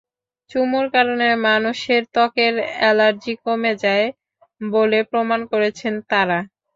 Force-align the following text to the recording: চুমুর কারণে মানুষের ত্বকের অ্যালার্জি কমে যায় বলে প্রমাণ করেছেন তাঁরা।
চুমুর 0.51 0.85
কারণে 0.95 1.27
মানুষের 1.47 2.01
ত্বকের 2.13 2.53
অ্যালার্জি 2.73 3.33
কমে 3.43 3.73
যায় 3.83 4.07
বলে 4.71 4.99
প্রমাণ 5.11 5.39
করেছেন 5.51 5.93
তাঁরা। 6.09 6.39